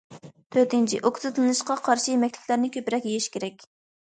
تۆتىنچى، 0.55 1.01
ئوكسىدلىنىشقا 1.09 1.77
قارشى 1.89 2.09
يېمەكلىكلەرنى 2.15 2.73
كۆپرەك 2.79 3.07
يېيىش 3.11 3.29
كېرەك. 3.37 3.71